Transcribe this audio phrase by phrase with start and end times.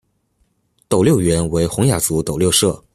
[0.87, 2.83] 斗六原为洪雅族斗六社。